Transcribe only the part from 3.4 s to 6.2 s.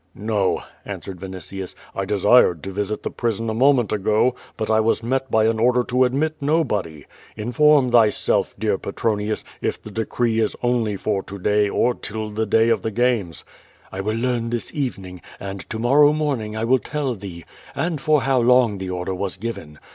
a moment ago, but I was met by an order to